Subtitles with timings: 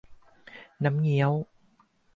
[0.83, 1.31] น้ำเงี้ยว